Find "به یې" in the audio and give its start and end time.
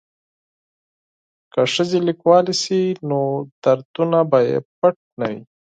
4.29-4.57